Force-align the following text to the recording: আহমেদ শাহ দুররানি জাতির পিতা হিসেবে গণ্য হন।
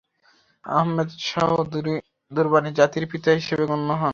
আহমেদ 0.65 1.09
শাহ 1.21 1.49
দুররানি 2.31 2.71
জাতির 2.79 3.05
পিতা 3.11 3.29
হিসেবে 3.39 3.63
গণ্য 3.69 3.89
হন। 3.93 4.09